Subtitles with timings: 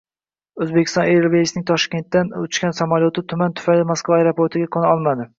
[0.63, 5.29] Uzbekistan Airways’ning Toshkentdan uchgan samolyoti tuman tufayli Moskva aeroportiga qo‘na olmadi